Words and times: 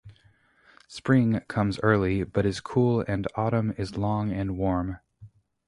Spring 0.87 1.41
comes 1.47 1.79
early 1.81 2.23
but 2.23 2.43
is 2.43 2.59
cool 2.59 3.05
and 3.07 3.27
autumn 3.35 3.71
is 3.77 3.97
long 3.97 4.31
and 4.31 4.57
warm. 4.57 4.97